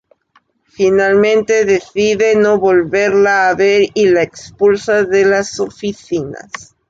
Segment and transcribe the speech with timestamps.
[0.65, 6.75] Finalmente decide no volverla a ver y la expulsa de las oficinas.